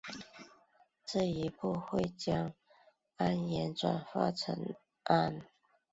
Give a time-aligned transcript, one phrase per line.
[1.05, 2.51] 这一步会将
[3.19, 5.45] 铵盐转化成氨。